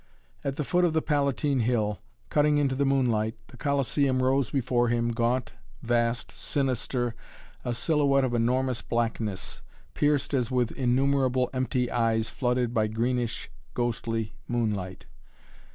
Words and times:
At 0.43 0.55
the 0.55 0.63
foot 0.63 0.83
of 0.83 0.93
the 0.93 1.01
Palatine 1.03 1.59
Hill, 1.59 1.99
cutting 2.29 2.57
into 2.57 2.73
the 2.73 2.87
moonlight, 2.87 3.35
the 3.49 3.55
Colosseum 3.57 4.23
rose 4.23 4.49
before 4.49 4.87
him, 4.87 5.11
gaunt, 5.11 5.53
vast, 5.83 6.31
sinister, 6.31 7.13
a 7.63 7.71
silhouette 7.75 8.23
of 8.23 8.33
enormous 8.33 8.81
blackness, 8.81 9.61
pierced 9.93 10.33
as 10.33 10.49
with 10.49 10.71
innumerable 10.71 11.51
empty 11.53 11.91
eyes 11.91 12.31
flooded 12.31 12.73
by 12.73 12.87
greenish, 12.87 13.51
ghostly 13.75 14.33
moonlight. 14.47 15.05